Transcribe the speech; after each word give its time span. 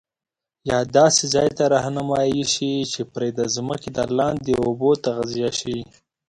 یا 0.69 0.79
داسي 0.95 1.25
ځاي 1.33 1.49
ته 1.57 1.63
رهنمایی 1.73 2.41
شي 2.53 2.71
چي 2.91 3.01
پري 3.13 3.29
د 3.35 3.41
ځمکي 3.55 3.89
دلاندي 3.99 4.53
اوبه 4.63 4.91
تغذیه 5.05 5.49
شي 5.59 5.77